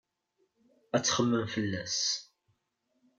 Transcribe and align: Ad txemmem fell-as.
Ad 0.95 1.03
txemmem 1.03 1.45
fell-as. 1.53 1.99